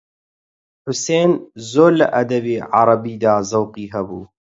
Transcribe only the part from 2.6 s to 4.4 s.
عەرەبیدا زەوقی هەبوو